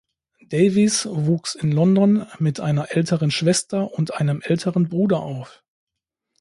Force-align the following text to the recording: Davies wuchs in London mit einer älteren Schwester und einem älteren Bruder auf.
Davies 0.49 1.05
wuchs 1.07 1.53
in 1.53 1.71
London 1.71 2.25
mit 2.39 2.59
einer 2.59 2.89
älteren 2.91 3.29
Schwester 3.29 3.93
und 3.93 4.15
einem 4.15 4.41
älteren 4.41 4.89
Bruder 4.89 5.19
auf. 5.19 5.63